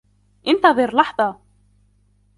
انتظر 0.47 0.95
لحظة. 0.97 1.39